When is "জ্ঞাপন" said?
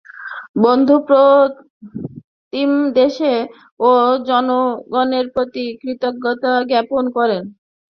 6.69-7.03